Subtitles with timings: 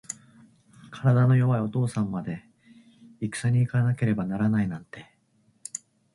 [0.89, 2.41] 体の弱いお父さんまで、
[3.19, 5.13] いくさに行かなければならないなんて。